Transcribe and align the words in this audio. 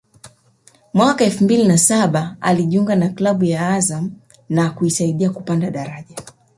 mwaka 0.93 1.23
elfu 1.25 1.43
mbili 1.43 1.67
na 1.67 1.77
saba 1.77 2.35
alijiunga 2.41 2.95
na 2.95 3.09
klabu 3.09 3.43
ya 3.45 3.69
Azam 3.69 4.11
na 4.49 4.69
kuisaidia 4.71 5.29
kupanda 5.29 5.71
daraja 5.71 6.15